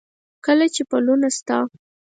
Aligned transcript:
کله 0.45 0.65
چې 0.73 0.81
پلونه 0.89 1.27
ستا، 1.37 1.57